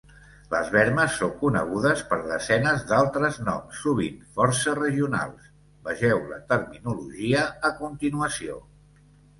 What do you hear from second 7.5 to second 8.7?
a continuació.